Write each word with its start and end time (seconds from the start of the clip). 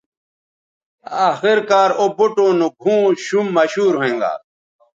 آخر 1.29 1.57
کار 1.69 1.89
او 1.99 2.05
بوٹوں 2.17 2.51
نو 2.59 2.67
گھؤں 2.81 3.03
شُم 3.25 3.47
مشہور 3.55 3.93
ھوینگا 3.99 4.33